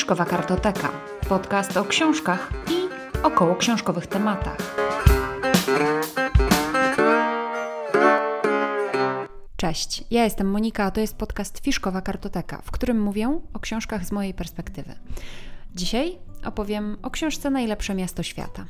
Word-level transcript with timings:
Fiszkowa 0.00 0.24
Kartoteka. 0.24 0.92
Podcast 1.28 1.76
o 1.76 1.84
książkach 1.84 2.52
i 2.70 2.88
około 3.22 3.56
książkowych 3.56 4.06
tematach. 4.06 4.76
Cześć, 9.56 10.04
ja 10.10 10.24
jestem 10.24 10.50
Monika, 10.50 10.84
a 10.84 10.90
to 10.90 11.00
jest 11.00 11.16
podcast 11.16 11.58
Fiszkowa 11.58 12.00
Kartoteka, 12.00 12.62
w 12.64 12.70
którym 12.70 13.02
mówię 13.02 13.40
o 13.54 13.60
książkach 13.60 14.04
z 14.04 14.12
mojej 14.12 14.34
perspektywy. 14.34 14.94
Dzisiaj 15.74 16.18
opowiem 16.44 16.96
o 17.02 17.10
książce 17.10 17.50
Najlepsze 17.50 17.94
miasto 17.94 18.22
świata. 18.22 18.66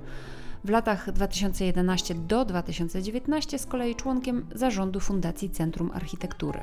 w 0.65 0.69
latach 0.69 1.11
2011 1.11 2.15
do 2.15 2.45
2019 2.45 3.59
z 3.59 3.65
kolei 3.65 3.95
członkiem 3.95 4.45
zarządu 4.55 4.99
Fundacji 4.99 5.49
Centrum 5.49 5.91
Architektury. 5.93 6.59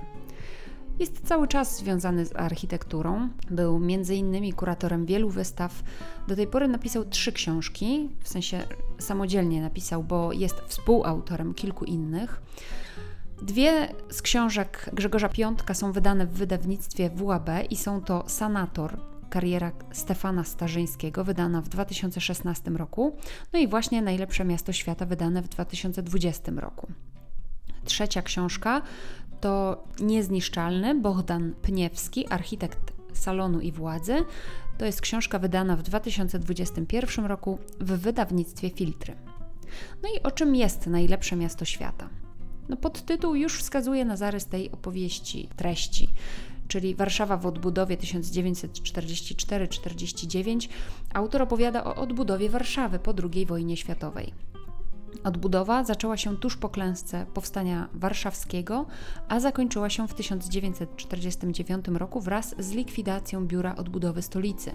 Jest 0.98 1.28
cały 1.28 1.48
czas 1.48 1.76
związany 1.76 2.26
z 2.26 2.36
architekturą. 2.36 3.28
Był 3.50 3.76
m.in. 3.76 4.52
kuratorem 4.52 5.06
wielu 5.06 5.30
wystaw. 5.30 5.82
Do 6.28 6.36
tej 6.36 6.46
pory 6.46 6.68
napisał 6.68 7.04
trzy 7.04 7.32
książki, 7.32 8.10
w 8.22 8.28
sensie 8.28 8.62
samodzielnie 8.98 9.62
napisał, 9.62 10.04
bo 10.04 10.32
jest 10.32 10.56
współautorem 10.66 11.54
kilku 11.54 11.84
innych. 11.84 12.42
Dwie 13.42 13.88
z 14.10 14.22
książek 14.22 14.90
Grzegorza 14.92 15.28
Piątka 15.28 15.74
są 15.74 15.92
wydane 15.92 16.26
w 16.26 16.32
wydawnictwie 16.32 17.10
WAB 17.10 17.50
i 17.70 17.76
są 17.76 18.00
to 18.00 18.24
Sanator 18.26 19.11
kariera 19.32 19.72
Stefana 19.92 20.44
Starzyńskiego, 20.44 21.24
wydana 21.24 21.60
w 21.60 21.68
2016 21.68 22.70
roku, 22.70 23.16
no 23.52 23.58
i 23.58 23.68
właśnie 23.68 24.02
Najlepsze 24.02 24.44
Miasto 24.44 24.72
Świata, 24.72 25.06
wydane 25.06 25.42
w 25.42 25.48
2020 25.48 26.52
roku. 26.56 26.86
Trzecia 27.84 28.22
książka 28.22 28.82
to 29.40 29.84
Niezniszczalny 30.00 30.94
Bohdan 30.94 31.54
Pniewski, 31.62 32.26
architekt 32.28 32.92
salonu 33.12 33.60
i 33.60 33.72
władzy. 33.72 34.16
To 34.78 34.84
jest 34.84 35.00
książka 35.00 35.38
wydana 35.38 35.76
w 35.76 35.82
2021 35.82 37.26
roku 37.26 37.58
w 37.80 37.98
wydawnictwie 37.98 38.70
Filtry. 38.70 39.14
No 40.02 40.08
i 40.16 40.22
o 40.22 40.30
czym 40.30 40.54
jest 40.54 40.86
najlepsze 40.86 41.36
miasto 41.36 41.64
świata? 41.64 42.08
No 42.68 42.76
podtytuł 42.76 43.34
już 43.34 43.58
wskazuje 43.58 44.04
na 44.04 44.16
zarys 44.16 44.46
tej 44.46 44.72
opowieści, 44.72 45.48
treści 45.56 46.08
czyli 46.68 46.94
Warszawa 46.94 47.36
w 47.36 47.46
odbudowie 47.46 47.96
1944-49, 47.96 50.68
autor 51.14 51.42
opowiada 51.42 51.84
o 51.84 51.94
odbudowie 51.94 52.50
Warszawy 52.50 52.98
po 52.98 53.14
II 53.32 53.46
wojnie 53.46 53.76
światowej. 53.76 54.32
Odbudowa 55.24 55.84
zaczęła 55.84 56.16
się 56.16 56.36
tuż 56.36 56.56
po 56.56 56.68
klęsce 56.68 57.26
powstania 57.34 57.88
warszawskiego, 57.94 58.86
a 59.28 59.40
zakończyła 59.40 59.90
się 59.90 60.08
w 60.08 60.14
1949 60.14 61.88
roku 61.88 62.20
wraz 62.20 62.54
z 62.58 62.70
likwidacją 62.70 63.46
Biura 63.46 63.76
Odbudowy 63.76 64.22
Stolicy, 64.22 64.72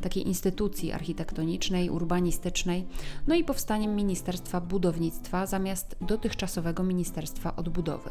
takiej 0.00 0.26
instytucji 0.26 0.92
architektonicznej, 0.92 1.90
urbanistycznej, 1.90 2.86
no 3.26 3.34
i 3.34 3.44
powstaniem 3.44 3.96
Ministerstwa 3.96 4.60
Budownictwa 4.60 5.46
zamiast 5.46 5.96
dotychczasowego 6.00 6.82
Ministerstwa 6.82 7.56
Odbudowy. 7.56 8.10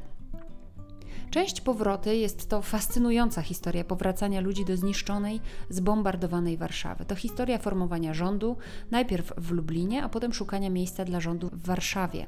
Część 1.31 1.61
powroty 1.61 2.15
jest 2.15 2.49
to 2.49 2.61
fascynująca 2.61 3.41
historia 3.41 3.83
powracania 3.83 4.41
ludzi 4.41 4.65
do 4.65 4.77
zniszczonej, 4.77 5.39
zbombardowanej 5.69 6.57
Warszawy. 6.57 7.05
To 7.05 7.15
historia 7.15 7.57
formowania 7.57 8.13
rządu, 8.13 8.57
najpierw 8.91 9.33
w 9.37 9.51
Lublinie, 9.51 10.03
a 10.03 10.09
potem 10.09 10.33
szukania 10.33 10.69
miejsca 10.69 11.05
dla 11.05 11.19
rządu 11.19 11.49
w 11.53 11.65
Warszawie. 11.65 12.25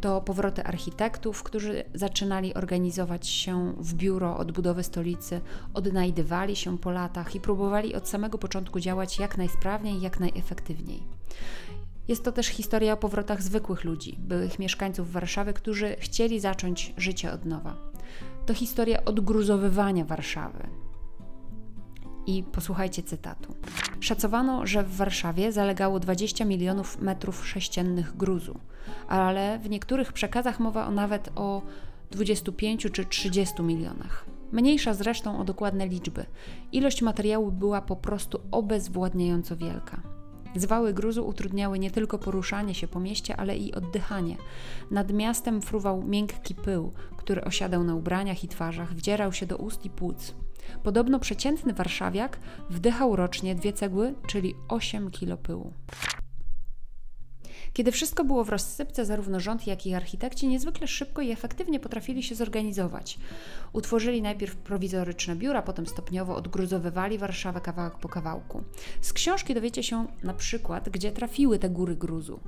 To 0.00 0.20
powroty 0.20 0.64
architektów, 0.64 1.42
którzy 1.42 1.84
zaczynali 1.94 2.54
organizować 2.54 3.28
się 3.28 3.74
w 3.78 3.94
biuro 3.94 4.36
odbudowy 4.36 4.82
stolicy, 4.82 5.40
odnajdywali 5.74 6.56
się 6.56 6.78
po 6.78 6.90
latach 6.90 7.34
i 7.34 7.40
próbowali 7.40 7.94
od 7.94 8.08
samego 8.08 8.38
początku 8.38 8.80
działać 8.80 9.18
jak 9.18 9.38
najsprawniej, 9.38 10.00
jak 10.00 10.20
najefektywniej. 10.20 11.02
Jest 12.08 12.24
to 12.24 12.32
też 12.32 12.46
historia 12.46 12.92
o 12.92 12.96
powrotach 12.96 13.42
zwykłych 13.42 13.84
ludzi, 13.84 14.16
byłych 14.18 14.58
mieszkańców 14.58 15.12
Warszawy, 15.12 15.52
którzy 15.52 15.96
chcieli 15.98 16.40
zacząć 16.40 16.94
życie 16.96 17.32
od 17.32 17.44
nowa. 17.44 17.76
To 18.46 18.54
historia 18.54 19.04
odgruzowywania 19.04 20.04
Warszawy. 20.04 20.68
I 22.26 22.42
posłuchajcie 22.42 23.02
cytatu. 23.02 23.54
Szacowano, 24.00 24.66
że 24.66 24.82
w 24.82 24.96
Warszawie 24.96 25.52
zalegało 25.52 26.00
20 26.00 26.44
milionów 26.44 27.00
metrów 27.00 27.48
sześciennych 27.48 28.16
gruzu, 28.16 28.58
ale 29.08 29.58
w 29.58 29.70
niektórych 29.70 30.12
przekazach 30.12 30.60
mowa 30.60 30.86
o 30.86 30.90
nawet 30.90 31.30
o 31.36 31.62
25 32.10 32.86
czy 32.92 33.04
30 33.04 33.62
milionach. 33.62 34.26
Mniejsza 34.52 34.94
zresztą 34.94 35.38
o 35.38 35.44
dokładne 35.44 35.88
liczby. 35.88 36.26
Ilość 36.72 37.02
materiału 37.02 37.52
była 37.52 37.82
po 37.82 37.96
prostu 37.96 38.40
obezwładniająco 38.50 39.56
wielka. 39.56 40.13
Zwały 40.56 40.94
gruzu 40.94 41.26
utrudniały 41.26 41.78
nie 41.78 41.90
tylko 41.90 42.18
poruszanie 42.18 42.74
się 42.74 42.88
po 42.88 43.00
mieście, 43.00 43.36
ale 43.36 43.56
i 43.56 43.74
oddychanie. 43.74 44.36
Nad 44.90 45.12
miastem 45.12 45.62
fruwał 45.62 46.02
miękki 46.02 46.54
pył, 46.54 46.92
który 47.16 47.44
osiadał 47.44 47.84
na 47.84 47.94
ubraniach 47.94 48.44
i 48.44 48.48
twarzach, 48.48 48.94
wdzierał 48.94 49.32
się 49.32 49.46
do 49.46 49.56
ust 49.56 49.84
i 49.84 49.90
płuc. 49.90 50.34
Podobno 50.82 51.18
przeciętny 51.18 51.74
warszawiak 51.74 52.38
wdychał 52.70 53.16
rocznie 53.16 53.54
dwie 53.54 53.72
cegły, 53.72 54.14
czyli 54.26 54.54
8 54.68 55.10
kilo 55.10 55.36
pyłu. 55.36 55.72
Kiedy 57.74 57.92
wszystko 57.92 58.24
było 58.24 58.44
w 58.44 58.48
rozsypce, 58.48 59.04
zarówno 59.04 59.40
rząd, 59.40 59.66
jak 59.66 59.86
i 59.86 59.94
architekci 59.94 60.48
niezwykle 60.48 60.86
szybko 60.86 61.22
i 61.22 61.30
efektywnie 61.30 61.80
potrafili 61.80 62.22
się 62.22 62.34
zorganizować. 62.34 63.18
Utworzyli 63.72 64.22
najpierw 64.22 64.56
prowizoryczne 64.56 65.36
biura, 65.36 65.62
potem 65.62 65.86
stopniowo 65.86 66.36
odgruzowywali 66.36 67.18
Warszawę 67.18 67.60
kawałek 67.60 67.94
po 67.98 68.08
kawałku. 68.08 68.62
Z 69.00 69.12
książki 69.12 69.54
dowiecie 69.54 69.82
się 69.82 70.06
na 70.22 70.34
przykład, 70.34 70.88
gdzie 70.88 71.12
trafiły 71.12 71.58
te 71.58 71.70
góry 71.70 71.96
gruzu. 71.96 72.40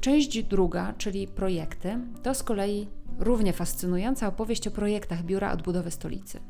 Część 0.00 0.42
druga, 0.42 0.94
czyli 0.98 1.28
projekty, 1.28 1.98
to 2.22 2.34
z 2.34 2.42
kolei 2.42 2.88
równie 3.18 3.52
fascynująca 3.52 4.28
opowieść 4.28 4.66
o 4.66 4.70
projektach 4.70 5.22
Biura 5.22 5.52
Odbudowy 5.52 5.90
Stolicy. 5.90 6.40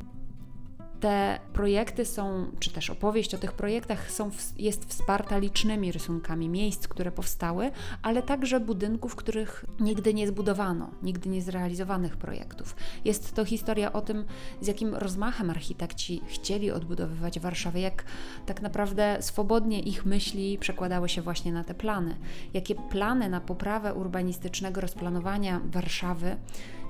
Te 1.01 1.41
projekty 1.53 2.05
są, 2.05 2.47
czy 2.59 2.71
też 2.71 2.91
opowieść 2.91 3.35
o 3.35 3.39
tych 3.39 3.53
projektach 3.53 4.11
są, 4.11 4.31
jest 4.59 4.85
wsparta 4.85 5.39
licznymi 5.39 5.93
rysunkami 5.93 6.49
miejsc, 6.49 6.89
które 6.89 7.13
powstały, 7.13 7.71
ale 8.03 8.23
także 8.23 8.61
budynków, 8.61 9.17
których 9.17 9.65
nigdy 9.81 10.15
nie 10.15 10.29
zbudowano, 10.29 10.91
nigdy 11.03 11.29
nie 11.29 11.43
zrealizowanych 11.43 12.17
projektów. 12.17 12.77
Jest 13.05 13.35
to 13.35 13.45
historia 13.45 13.93
o 13.93 14.01
tym, 14.01 14.25
z 14.61 14.67
jakim 14.67 14.95
rozmachem 14.95 15.51
architekci 15.51 16.21
chcieli 16.27 16.71
odbudowywać 16.71 17.41
Warszawę, 17.41 17.81
jak 17.81 18.05
tak 18.47 18.63
naprawdę 18.63 19.17
swobodnie 19.21 19.81
ich 19.81 20.07
myśli 20.07 20.59
przekładały 20.59 21.09
się 21.09 21.23
właśnie 21.23 21.53
na 21.53 21.65
te 21.65 21.75
plany, 21.75 22.17
jakie 22.55 22.75
plany 22.75 23.29
na 23.29 23.41
poprawę 23.41 23.95
urbanistycznego 23.95 24.81
rozplanowania 24.81 25.61
Warszawy 25.65 26.37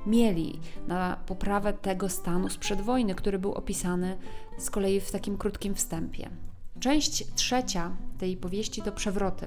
mieli 0.06 0.60
na 0.88 1.16
poprawę 1.26 1.72
tego 1.72 2.08
stanu 2.08 2.48
sprzed 2.48 2.80
wojny, 2.80 3.14
który 3.14 3.38
był 3.38 3.52
opisany 3.52 4.18
z 4.58 4.70
kolei 4.70 5.00
w 5.00 5.10
takim 5.10 5.38
krótkim 5.38 5.74
wstępie. 5.74 6.30
Część 6.80 7.34
trzecia 7.34 7.96
tej 8.18 8.36
powieści 8.36 8.82
to 8.82 8.92
przewroty. 8.92 9.46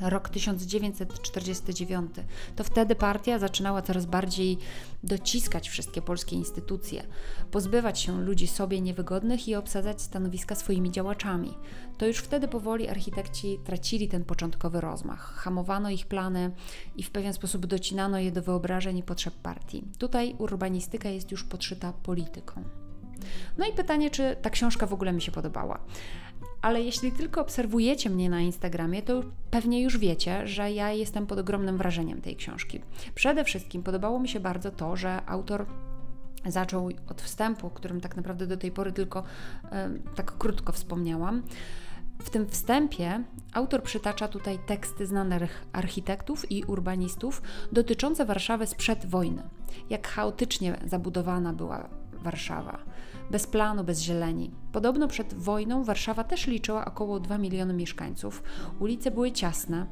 Rok 0.00 0.28
1949. 0.28 2.10
To 2.56 2.64
wtedy 2.64 2.94
partia 2.94 3.38
zaczynała 3.38 3.82
coraz 3.82 4.06
bardziej 4.06 4.58
dociskać 5.02 5.68
wszystkie 5.68 6.02
polskie 6.02 6.36
instytucje, 6.36 7.02
pozbywać 7.50 8.00
się 8.00 8.22
ludzi 8.22 8.46
sobie 8.46 8.80
niewygodnych 8.80 9.48
i 9.48 9.54
obsadzać 9.54 10.02
stanowiska 10.02 10.54
swoimi 10.54 10.90
działaczami. 10.90 11.54
To 11.98 12.06
już 12.06 12.18
wtedy 12.18 12.48
powoli 12.48 12.88
architekci 12.88 13.58
tracili 13.64 14.08
ten 14.08 14.24
początkowy 14.24 14.80
rozmach, 14.80 15.34
hamowano 15.34 15.90
ich 15.90 16.06
plany 16.06 16.50
i 16.96 17.02
w 17.02 17.10
pewien 17.10 17.32
sposób 17.32 17.66
docinano 17.66 18.18
je 18.18 18.32
do 18.32 18.42
wyobrażeń 18.42 18.98
i 18.98 19.02
potrzeb 19.02 19.34
partii. 19.34 19.84
Tutaj 19.98 20.34
urbanistyka 20.38 21.08
jest 21.08 21.30
już 21.30 21.44
podszyta 21.44 21.92
polityką. 21.92 22.64
No 23.58 23.66
i 23.66 23.72
pytanie, 23.72 24.10
czy 24.10 24.36
ta 24.42 24.50
książka 24.50 24.86
w 24.86 24.92
ogóle 24.92 25.12
mi 25.12 25.22
się 25.22 25.32
podobała 25.32 25.80
ale 26.62 26.82
jeśli 26.82 27.12
tylko 27.12 27.40
obserwujecie 27.40 28.10
mnie 28.10 28.30
na 28.30 28.40
Instagramie, 28.40 29.02
to 29.02 29.22
pewnie 29.50 29.82
już 29.82 29.98
wiecie, 29.98 30.46
że 30.46 30.72
ja 30.72 30.92
jestem 30.92 31.26
pod 31.26 31.38
ogromnym 31.38 31.76
wrażeniem 31.76 32.20
tej 32.20 32.36
książki. 32.36 32.80
Przede 33.14 33.44
wszystkim 33.44 33.82
podobało 33.82 34.20
mi 34.20 34.28
się 34.28 34.40
bardzo 34.40 34.70
to, 34.70 34.96
że 34.96 35.20
autor 35.26 35.66
zaczął 36.46 36.88
od 37.10 37.22
wstępu, 37.22 37.70
którym 37.70 38.00
tak 38.00 38.16
naprawdę 38.16 38.46
do 38.46 38.56
tej 38.56 38.72
pory 38.72 38.92
tylko 38.92 39.22
tak 40.14 40.38
krótko 40.38 40.72
wspomniałam. 40.72 41.42
W 42.18 42.30
tym 42.30 42.48
wstępie 42.48 43.24
autor 43.52 43.82
przytacza 43.82 44.28
tutaj 44.28 44.58
teksty 44.66 45.06
znanych 45.06 45.64
architektów 45.72 46.52
i 46.52 46.64
urbanistów 46.64 47.42
dotyczące 47.72 48.24
Warszawy 48.24 48.66
sprzed 48.66 49.06
wojny. 49.06 49.42
Jak 49.90 50.08
chaotycznie 50.08 50.76
zabudowana 50.84 51.52
była 51.52 51.88
Warszawa 52.22 52.78
bez 53.30 53.46
planu, 53.46 53.84
bez 53.84 54.00
zieleni. 54.00 54.50
Podobno 54.72 55.08
przed 55.08 55.34
wojną 55.34 55.84
Warszawa 55.84 56.24
też 56.24 56.46
liczyła 56.46 56.84
około 56.84 57.20
2 57.20 57.38
miliony 57.38 57.74
mieszkańców. 57.74 58.42
Ulice 58.80 59.10
były 59.10 59.32
ciasne, 59.32 59.86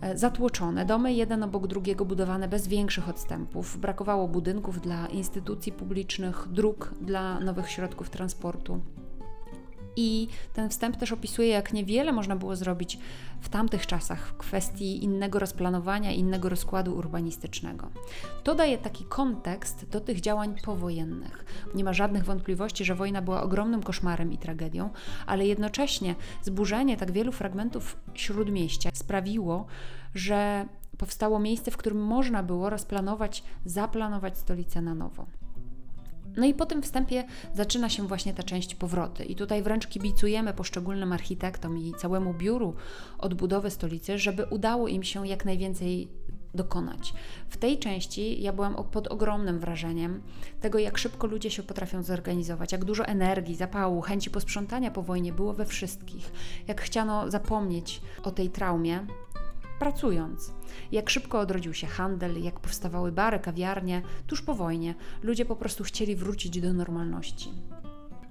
e, 0.00 0.18
zatłoczone, 0.18 0.86
domy 0.86 1.12
jeden 1.12 1.42
obok 1.42 1.66
drugiego 1.66 2.04
budowane 2.04 2.48
bez 2.48 2.68
większych 2.68 3.08
odstępów. 3.08 3.78
Brakowało 3.78 4.28
budynków 4.28 4.80
dla 4.80 5.06
instytucji 5.06 5.72
publicznych, 5.72 6.48
dróg 6.50 6.94
dla 7.00 7.40
nowych 7.40 7.70
środków 7.70 8.10
transportu. 8.10 8.80
I 10.00 10.28
ten 10.52 10.68
wstęp 10.68 10.96
też 10.96 11.12
opisuje, 11.12 11.48
jak 11.48 11.72
niewiele 11.72 12.12
można 12.12 12.36
było 12.36 12.56
zrobić 12.56 12.98
w 13.40 13.48
tamtych 13.48 13.86
czasach 13.86 14.26
w 14.26 14.36
kwestii 14.36 15.04
innego 15.04 15.38
rozplanowania, 15.38 16.12
innego 16.12 16.48
rozkładu 16.48 16.96
urbanistycznego. 16.96 17.90
To 18.44 18.54
daje 18.54 18.78
taki 18.78 19.04
kontekst 19.04 19.88
do 19.88 20.00
tych 20.00 20.20
działań 20.20 20.54
powojennych. 20.64 21.44
Nie 21.74 21.84
ma 21.84 21.92
żadnych 21.92 22.24
wątpliwości, 22.24 22.84
że 22.84 22.94
wojna 22.94 23.22
była 23.22 23.42
ogromnym 23.42 23.82
koszmarem 23.82 24.32
i 24.32 24.38
tragedią, 24.38 24.90
ale 25.26 25.46
jednocześnie 25.46 26.14
zburzenie 26.42 26.96
tak 26.96 27.12
wielu 27.12 27.32
fragmentów 27.32 27.96
śródmieścia 28.14 28.90
sprawiło, 28.94 29.66
że 30.14 30.66
powstało 30.98 31.38
miejsce, 31.38 31.70
w 31.70 31.76
którym 31.76 32.04
można 32.04 32.42
było 32.42 32.70
rozplanować, 32.70 33.42
zaplanować 33.64 34.38
stolicę 34.38 34.82
na 34.82 34.94
nowo. 34.94 35.26
No 36.36 36.46
i 36.46 36.54
po 36.54 36.66
tym 36.66 36.82
wstępie 36.82 37.24
zaczyna 37.54 37.88
się 37.88 38.06
właśnie 38.06 38.34
ta 38.34 38.42
część 38.42 38.74
powroty. 38.74 39.24
I 39.24 39.34
tutaj 39.34 39.62
wręcz 39.62 39.86
kibicujemy 39.86 40.54
poszczególnym 40.54 41.12
architektom 41.12 41.78
i 41.78 41.94
całemu 41.98 42.34
biuru 42.34 42.74
odbudowy 43.18 43.70
stolicy, 43.70 44.18
żeby 44.18 44.44
udało 44.44 44.88
im 44.88 45.02
się 45.02 45.26
jak 45.26 45.44
najwięcej 45.44 46.08
dokonać. 46.54 47.14
W 47.48 47.56
tej 47.56 47.78
części 47.78 48.42
ja 48.42 48.52
byłam 48.52 48.74
pod 48.92 49.08
ogromnym 49.08 49.58
wrażeniem 49.58 50.22
tego, 50.60 50.78
jak 50.78 50.98
szybko 50.98 51.26
ludzie 51.26 51.50
się 51.50 51.62
potrafią 51.62 52.02
zorganizować, 52.02 52.72
jak 52.72 52.84
dużo 52.84 53.04
energii, 53.04 53.54
zapału, 53.54 54.00
chęci 54.00 54.30
posprzątania 54.30 54.90
po 54.90 55.02
wojnie 55.02 55.32
było 55.32 55.52
we 55.52 55.66
wszystkich, 55.66 56.32
jak 56.68 56.80
chciano 56.80 57.30
zapomnieć 57.30 58.00
o 58.22 58.30
tej 58.30 58.50
traumie, 58.50 59.06
pracując. 59.78 60.52
Jak 60.92 61.10
szybko 61.10 61.40
odrodził 61.40 61.74
się 61.74 61.86
handel, 61.86 62.42
jak 62.42 62.60
powstawały 62.60 63.12
bary, 63.12 63.38
kawiarnie, 63.38 64.02
tuż 64.26 64.42
po 64.42 64.54
wojnie 64.54 64.94
ludzie 65.22 65.44
po 65.44 65.56
prostu 65.56 65.84
chcieli 65.84 66.16
wrócić 66.16 66.60
do 66.60 66.72
normalności. 66.72 67.48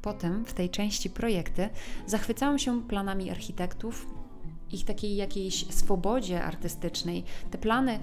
Potem 0.01 0.45
w 0.45 0.53
tej 0.53 0.69
części 0.69 1.09
projekty 1.09 1.69
zachwycałam 2.05 2.59
się 2.59 2.81
planami 2.88 3.31
architektów, 3.31 4.07
ich 4.71 4.85
takiej 4.85 5.15
jakiejś 5.15 5.67
swobodzie 5.73 6.44
artystycznej. 6.44 7.23
Te 7.51 7.57
plany 7.57 7.99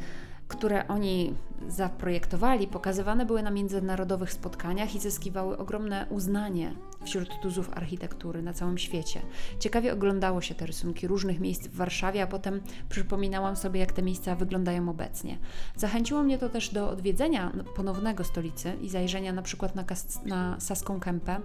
które 0.48 0.88
oni 0.88 1.34
zaprojektowali, 1.68 2.66
pokazywane 2.66 3.26
były 3.26 3.42
na 3.42 3.50
międzynarodowych 3.50 4.32
spotkaniach 4.32 4.94
i 4.94 5.00
zyskiwały 5.00 5.58
ogromne 5.58 6.06
uznanie 6.10 6.74
wśród 7.04 7.28
tuzów 7.42 7.70
architektury 7.74 8.42
na 8.42 8.52
całym 8.52 8.78
świecie. 8.78 9.20
Ciekawie 9.58 9.92
oglądało 9.92 10.40
się 10.40 10.54
te 10.54 10.66
rysunki 10.66 11.06
różnych 11.06 11.40
miejsc 11.40 11.68
w 11.68 11.76
Warszawie, 11.76 12.22
a 12.22 12.26
potem 12.26 12.60
przypominałam 12.88 13.56
sobie, 13.56 13.80
jak 13.80 13.92
te 13.92 14.02
miejsca 14.02 14.36
wyglądają 14.36 14.88
obecnie. 14.88 15.38
Zachęciło 15.76 16.22
mnie 16.22 16.38
to 16.38 16.48
też 16.48 16.72
do 16.72 16.90
odwiedzenia 16.90 17.52
ponownego 17.76 18.24
stolicy 18.24 18.72
i 18.82 18.88
zajrzenia 18.88 19.32
na 19.32 19.42
przykład 19.42 19.74
na, 19.74 19.84
na 20.24 20.60
Saską 20.60 21.00
Kępę, 21.00 21.40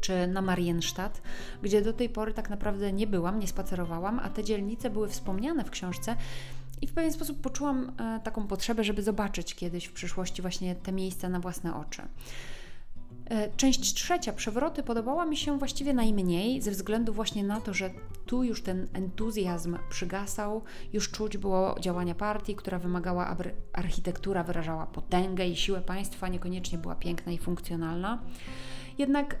czy 0.00 0.26
na 0.26 0.42
Marienstadt, 0.42 1.22
gdzie 1.62 1.82
do 1.82 1.92
tej 1.92 2.08
pory 2.08 2.34
tak 2.34 2.50
naprawdę 2.50 2.92
nie 2.92 3.06
byłam, 3.06 3.38
nie 3.38 3.48
spacerowałam, 3.48 4.20
a 4.22 4.28
te 4.28 4.44
dzielnice 4.44 4.90
były 4.90 5.08
wspomniane 5.08 5.64
w 5.64 5.70
książce 5.70 6.16
i 6.82 6.86
w 6.86 6.92
pewien 6.92 7.12
sposób 7.12 7.40
poczułam 7.40 7.92
e, 7.98 8.20
taką 8.24 8.46
potrzebę, 8.46 8.84
żeby 8.84 9.02
zobaczyć 9.02 9.54
kiedyś 9.54 9.84
w 9.84 9.92
przyszłości 9.92 10.42
właśnie 10.42 10.74
te 10.74 10.92
miejsca 10.92 11.28
na 11.28 11.40
własne 11.40 11.76
oczy. 11.76 12.02
E, 13.30 13.50
część 13.56 13.94
trzecia, 13.94 14.32
przewroty, 14.32 14.82
podobała 14.82 15.26
mi 15.26 15.36
się 15.36 15.58
właściwie 15.58 15.94
najmniej, 15.94 16.62
ze 16.62 16.70
względu 16.70 17.12
właśnie 17.12 17.44
na 17.44 17.60
to, 17.60 17.74
że 17.74 17.90
tu 18.26 18.42
już 18.42 18.62
ten 18.62 18.88
entuzjazm 18.92 19.78
przygasał, 19.90 20.62
już 20.92 21.10
czuć 21.10 21.36
było 21.36 21.76
działania 21.80 22.14
partii, 22.14 22.54
która 22.54 22.78
wymagała, 22.78 23.26
aby 23.26 23.54
architektura 23.72 24.44
wyrażała 24.44 24.86
potęgę 24.86 25.46
i 25.46 25.56
siłę 25.56 25.80
państwa, 25.80 26.28
niekoniecznie 26.28 26.78
była 26.78 26.94
piękna 26.94 27.32
i 27.32 27.38
funkcjonalna. 27.38 28.22
Jednak 28.98 29.36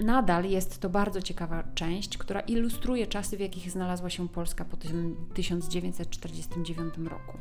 nadal 0.00 0.44
jest 0.44 0.78
to 0.78 0.88
bardzo 0.90 1.22
ciekawa 1.22 1.64
część, 1.74 2.18
która 2.18 2.40
ilustruje 2.40 3.06
czasy, 3.06 3.36
w 3.36 3.40
jakich 3.40 3.70
znalazła 3.70 4.10
się 4.10 4.28
Polska 4.28 4.64
po 4.64 4.76
tym 4.76 5.16
1949 5.34 6.94
roku. 6.98 7.38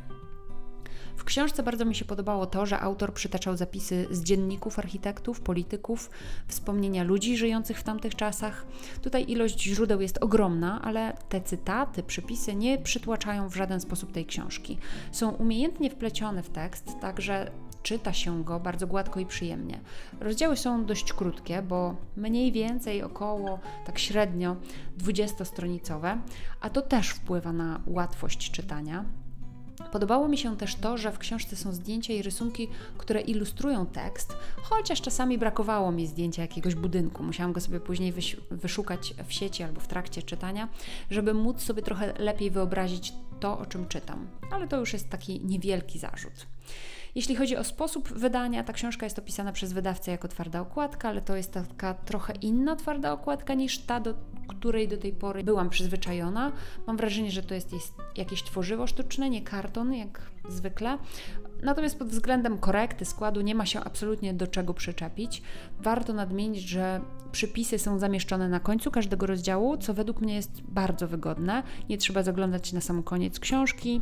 W 1.16 1.24
książce 1.24 1.64
bardzo 1.64 1.86
mi 1.86 1.96
się 1.96 2.06
podobało 2.06 2.46
to, 2.46 2.66
że 2.66 2.80
autor 2.80 3.14
przytaczał 3.14 3.58
zapisy 3.58 4.08
z 4.12 4.24
dzienników 4.24 4.80
architektów, 4.80 5.42
polityków, 5.42 6.10
wspomnienia 6.48 7.04
ludzi 7.04 7.38
żyjących 7.38 7.80
w 7.80 7.84
tamtych 7.84 8.16
czasach. 8.16 8.66
Tutaj 9.02 9.32
ilość 9.32 9.64
źródeł 9.64 10.02
jest 10.02 10.24
ogromna, 10.24 10.82
ale 10.82 11.18
te 11.30 11.42
cytaty, 11.42 12.04
przypisy 12.04 12.56
nie 12.56 12.78
przytłaczają 12.78 13.50
w 13.50 13.56
żaden 13.56 13.82
sposób 13.82 14.12
tej 14.12 14.26
książki. 14.26 14.78
Są 15.12 15.30
umiejętnie 15.30 15.90
wplecione 15.90 16.44
w 16.44 16.50
tekst, 16.50 16.92
także 17.02 17.52
czyta 17.86 18.14
się 18.14 18.44
go 18.44 18.60
bardzo 18.60 18.88
gładko 18.88 19.20
i 19.20 19.26
przyjemnie. 19.26 19.80
Rozdziały 20.20 20.58
są 20.58 20.86
dość 20.86 21.14
krótkie, 21.14 21.62
bo 21.62 21.96
mniej 22.18 22.52
więcej 22.52 23.04
około, 23.04 23.60
tak 23.86 24.00
średnio, 24.00 24.56
20-stronicowe, 24.98 26.18
a 26.62 26.70
to 26.70 26.82
też 26.82 27.10
wpływa 27.10 27.54
na 27.54 27.82
łatwość 27.88 28.52
czytania. 28.52 29.06
Podobało 29.92 30.28
mi 30.28 30.38
się 30.38 30.58
też 30.58 30.76
to, 30.76 30.98
że 30.98 31.12
w 31.12 31.20
książce 31.20 31.56
są 31.56 31.74
zdjęcia 31.74 32.14
i 32.14 32.22
rysunki, 32.22 32.68
które 32.98 33.22
ilustrują 33.22 33.86
tekst, 33.86 34.38
chociaż 34.64 35.02
czasami 35.02 35.38
brakowało 35.38 35.92
mi 35.92 36.08
zdjęcia 36.08 36.42
jakiegoś 36.42 36.76
budynku. 36.76 37.24
Musiałam 37.24 37.54
go 37.54 37.62
sobie 37.62 37.80
później 37.80 38.14
wyszukać 38.52 39.14
w 39.28 39.34
sieci 39.34 39.64
albo 39.64 39.82
w 39.82 39.88
trakcie 39.88 40.24
czytania, 40.24 40.70
żeby 41.10 41.34
móc 41.34 41.62
sobie 41.62 41.82
trochę 41.82 42.14
lepiej 42.18 42.52
wyobrazić 42.52 43.14
to, 43.40 43.60
o 43.60 43.66
czym 43.66 43.88
czytam. 43.88 44.28
Ale 44.52 44.68
to 44.68 44.80
już 44.80 44.94
jest 44.94 45.10
taki 45.10 45.42
niewielki 45.42 46.00
zarzut. 46.00 46.46
Jeśli 47.16 47.36
chodzi 47.36 47.58
o 47.58 47.64
sposób 47.64 48.10
wydania, 48.10 48.64
ta 48.64 48.74
książka 48.74 49.06
jest 49.06 49.20
opisana 49.20 49.52
przez 49.52 49.74
wydawcę 49.74 50.12
jako 50.12 50.28
twarda 50.28 50.62
okładka, 50.62 51.10
ale 51.10 51.22
to 51.22 51.36
jest 51.36 51.54
taka 51.54 51.94
trochę 51.94 52.34
inna 52.34 52.76
twarda 52.76 53.12
okładka 53.12 53.54
niż 53.54 53.80
ta, 53.80 54.00
do 54.00 54.14
której 54.48 54.88
do 54.88 54.98
tej 54.98 55.14
pory 55.14 55.44
byłam 55.44 55.70
przyzwyczajona. 55.70 56.52
Mam 56.88 56.98
wrażenie, 56.98 57.32
że 57.32 57.44
to 57.44 57.54
jest, 57.54 57.74
jest 57.74 57.94
jakieś 58.16 58.44
tworzywo 58.44 58.88
sztuczne, 58.88 59.30
nie 59.30 59.42
karton 59.42 59.94
jak 59.94 60.22
zwykle. 60.50 60.98
Natomiast 61.64 62.00
pod 62.00 62.08
względem 62.08 62.58
korekty 62.58 63.06
składu 63.06 63.42
nie 63.42 63.56
ma 63.56 63.66
się 63.66 63.80
absolutnie 63.80 64.34
do 64.34 64.48
czego 64.48 64.74
przyczepić. 64.74 65.42
Warto 65.80 66.14
nadmienić, 66.14 66.62
że 66.62 67.02
przypisy 67.32 67.80
są 67.80 68.00
zamieszczone 68.00 68.50
na 68.50 68.60
końcu 68.60 68.92
każdego 68.92 69.26
rozdziału, 69.26 69.78
co 69.78 69.94
według 69.94 70.22
mnie 70.22 70.36
jest 70.36 70.62
bardzo 70.62 71.08
wygodne. 71.08 71.64
Nie 71.90 71.98
trzeba 71.98 72.24
zaglądać 72.24 72.74
na 72.74 72.82
sam 72.82 73.04
koniec 73.04 73.40
książki. 73.40 74.02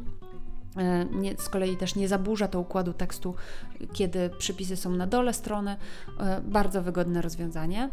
E, 0.77 1.05
nie, 1.05 1.37
z 1.37 1.49
kolei 1.49 1.77
też 1.77 1.95
nie 1.95 2.07
zaburza 2.07 2.47
to 2.47 2.59
układu 2.59 2.93
tekstu, 2.93 3.35
kiedy 3.93 4.29
przypisy 4.29 4.75
są 4.75 4.91
na 4.91 5.07
dole 5.07 5.33
strony. 5.33 5.77
E, 6.19 6.41
bardzo 6.41 6.81
wygodne 6.81 7.21
rozwiązanie. 7.21 7.89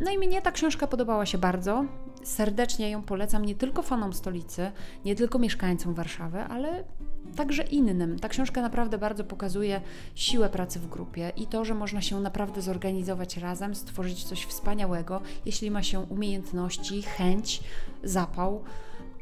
No 0.00 0.10
i 0.10 0.18
mnie 0.18 0.42
ta 0.42 0.52
książka 0.52 0.86
podobała 0.86 1.26
się 1.26 1.38
bardzo. 1.38 1.84
Serdecznie 2.24 2.90
ją 2.90 3.02
polecam 3.02 3.44
nie 3.44 3.54
tylko 3.54 3.82
fanom 3.82 4.12
stolicy, 4.12 4.72
nie 5.04 5.16
tylko 5.16 5.38
mieszkańcom 5.38 5.94
Warszawy, 5.94 6.40
ale 6.40 6.84
także 7.36 7.62
innym. 7.62 8.18
Ta 8.18 8.28
książka 8.28 8.62
naprawdę 8.62 8.98
bardzo 8.98 9.24
pokazuje 9.24 9.80
siłę 10.14 10.48
pracy 10.48 10.78
w 10.78 10.88
grupie 10.88 11.32
i 11.36 11.46
to, 11.46 11.64
że 11.64 11.74
można 11.74 12.00
się 12.00 12.20
naprawdę 12.20 12.62
zorganizować 12.62 13.36
razem, 13.36 13.74
stworzyć 13.74 14.24
coś 14.24 14.44
wspaniałego, 14.44 15.20
jeśli 15.46 15.70
ma 15.70 15.82
się 15.82 16.00
umiejętności, 16.00 17.02
chęć, 17.02 17.60
zapał 18.04 18.64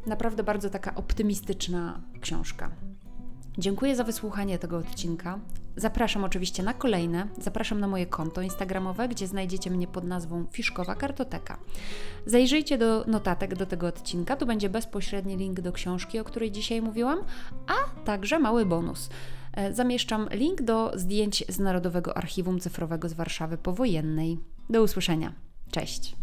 Naprawdę 0.06 0.42
bardzo 0.42 0.70
taka 0.70 0.94
optymistyczna 0.94 2.00
książka. 2.20 2.70
Dziękuję 3.58 3.96
za 3.96 4.04
wysłuchanie 4.04 4.58
tego 4.58 4.76
odcinka. 4.76 5.38
Zapraszam 5.76 6.24
oczywiście 6.24 6.62
na 6.62 6.74
kolejne. 6.74 7.28
Zapraszam 7.38 7.80
na 7.80 7.88
moje 7.88 8.06
konto 8.06 8.42
instagramowe, 8.42 9.08
gdzie 9.08 9.26
znajdziecie 9.26 9.70
mnie 9.70 9.86
pod 9.86 10.04
nazwą 10.04 10.46
Fiszkowa 10.52 10.94
Kartoteka. 10.94 11.58
Zajrzyjcie 12.26 12.78
do 12.78 13.04
notatek 13.06 13.54
do 13.54 13.66
tego 13.66 13.86
odcinka, 13.86 14.36
tu 14.36 14.46
będzie 14.46 14.68
bezpośredni 14.68 15.36
link 15.36 15.60
do 15.60 15.72
książki, 15.72 16.18
o 16.18 16.24
której 16.24 16.50
dzisiaj 16.50 16.82
mówiłam, 16.82 17.18
a 17.66 18.04
także 18.04 18.38
mały 18.38 18.66
bonus. 18.66 19.10
E, 19.52 19.74
zamieszczam 19.74 20.28
link 20.30 20.62
do 20.62 20.92
zdjęć 20.94 21.44
z 21.48 21.58
Narodowego 21.58 22.16
Archiwum 22.16 22.60
Cyfrowego 22.60 23.08
z 23.08 23.12
Warszawy 23.12 23.58
powojennej. 23.58 24.38
Do 24.70 24.82
usłyszenia. 24.82 25.32
Cześć. 25.70 26.16